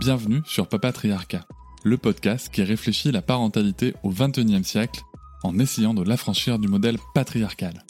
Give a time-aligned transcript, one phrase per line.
[0.00, 1.44] Bienvenue sur Papatriarcat,
[1.84, 5.02] le podcast qui réfléchit la parentalité au XXIe siècle
[5.42, 7.84] en essayant de l'affranchir du modèle patriarcal.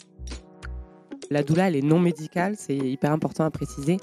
[1.29, 3.95] La doula, elle est non médicale, c'est hyper important à préciser.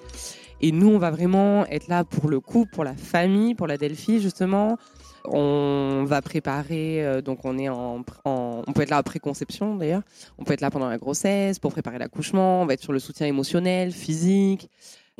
[0.62, 3.76] Et nous, on va vraiment être là pour le couple, pour la famille, pour la
[3.76, 4.78] Delphi, justement.
[5.26, 10.00] On va préparer, euh, donc on est en, on peut être là après conception d'ailleurs.
[10.38, 12.62] On peut être là pendant la grossesse pour préparer l'accouchement.
[12.62, 14.70] On va être sur le soutien émotionnel, physique.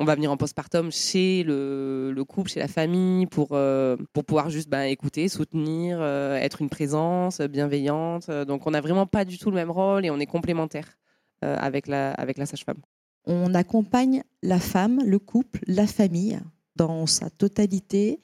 [0.00, 4.48] On va venir en postpartum chez le, couple, chez la famille, pour, euh, pour pouvoir
[4.48, 8.30] juste ben, écouter, soutenir, euh, être une présence bienveillante.
[8.30, 10.96] Donc on n'a vraiment pas du tout le même rôle et on est complémentaires
[11.42, 12.78] avec la, avec la sage-femme.
[13.24, 16.40] On accompagne la femme, le couple, la famille
[16.76, 18.20] dans sa totalité,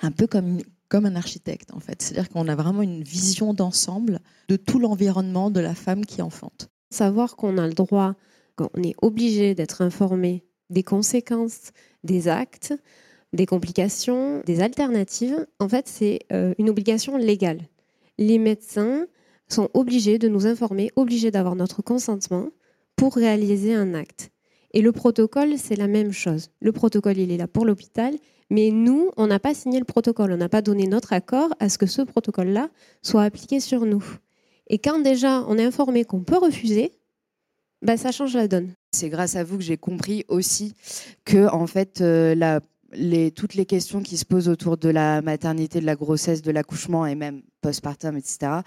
[0.00, 2.02] un peu comme, comme un architecte en fait.
[2.02, 6.68] C'est-à-dire qu'on a vraiment une vision d'ensemble de tout l'environnement de la femme qui enfante.
[6.90, 8.14] Savoir qu'on a le droit,
[8.56, 11.72] qu'on est obligé d'être informé des conséquences
[12.04, 12.74] des actes,
[13.32, 17.60] des complications, des alternatives, en fait, c'est euh, une obligation légale.
[18.18, 19.06] Les médecins
[19.48, 22.48] sont obligés de nous informer, obligés d'avoir notre consentement
[22.96, 24.30] pour réaliser un acte.
[24.74, 26.50] Et le protocole, c'est la même chose.
[26.60, 28.14] Le protocole, il est là pour l'hôpital,
[28.50, 31.68] mais nous, on n'a pas signé le protocole, on n'a pas donné notre accord à
[31.68, 32.68] ce que ce protocole-là
[33.02, 34.04] soit appliqué sur nous.
[34.68, 36.92] Et quand déjà on est informé qu'on peut refuser,
[37.82, 38.74] bah, ça change la donne.
[38.92, 40.74] C'est grâce à vous que j'ai compris aussi
[41.24, 42.60] que en fait euh,
[43.34, 47.06] toutes les questions qui se posent autour de la maternité, de la grossesse, de l'accouchement
[47.06, 48.60] et même postpartum, etc.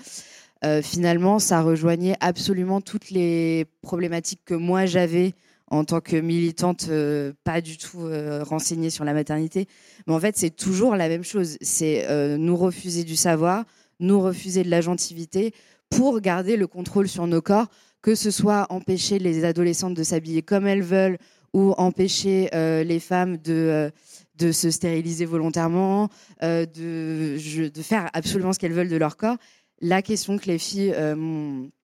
[0.65, 5.33] Euh, finalement, ça rejoignait absolument toutes les problématiques que moi j'avais
[5.71, 8.09] en tant que militante euh, pas du tout
[8.41, 9.67] renseignée sur la maternité.
[10.07, 11.57] Mais en fait, c'est toujours la même chose.
[11.61, 12.05] C'est
[12.37, 13.63] nous refuser du savoir,
[13.99, 15.53] nous refuser de la gentilité
[15.89, 17.67] pour garder le contrôle sur nos corps,
[18.05, 21.17] que ce soit empêcher les adolescentes de s'habiller comme elles veulent
[21.53, 23.89] ou empêcher euh, les femmes de, euh,
[24.35, 26.09] de se stériliser volontairement,
[26.43, 29.37] euh, de, de, faire absolument ce qu'elles veulent de leur corps.
[29.81, 30.93] La question que les filles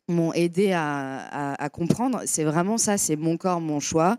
[0.08, 4.18] m'ont aidé à, à, comprendre, c'est vraiment ça, c'est mon corps, mon choix.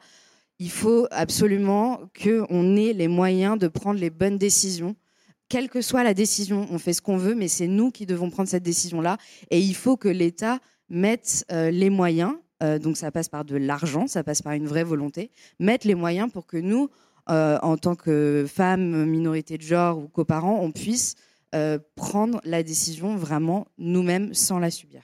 [0.59, 4.97] Il faut absolument qu'on ait les moyens de prendre les bonnes décisions
[5.49, 8.31] quelle que soit la décision, on fait ce qu'on veut, mais c'est nous qui devons
[8.31, 9.19] prendre cette décision-là.
[9.51, 10.61] Et il faut que l'État
[10.93, 14.67] mettre euh, les moyens, euh, donc ça passe par de l'argent, ça passe par une
[14.67, 16.91] vraie volonté, mettre les moyens pour que nous,
[17.31, 21.17] euh, en tant que femmes, minorités de genre ou coparents, on puisse
[21.97, 25.03] prendre la décision vraiment nous-mêmes sans la subir.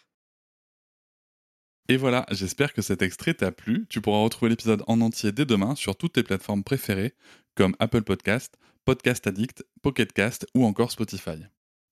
[1.90, 3.84] Et voilà, j'espère que cet extrait t'a plu.
[3.90, 7.12] Tu pourras retrouver l'épisode en entier dès demain sur toutes tes plateformes préférées
[7.54, 8.54] comme Apple Podcast,
[8.86, 11.36] Podcast Addict, Pocket Cast ou encore Spotify.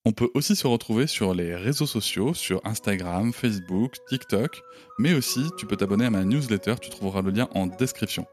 [0.09, 4.63] On peut aussi se retrouver sur les réseaux sociaux, sur Instagram, Facebook, TikTok,
[5.01, 8.25] mais aussi tu peux t'abonner à ma newsletter, tu trouveras le lien en description.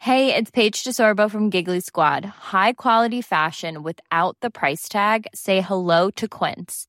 [0.00, 2.24] Hey, it's Paige DeSorbo from Giggly Squad.
[2.24, 5.28] High quality fashion without the price tag.
[5.32, 6.88] Say hello to Quince.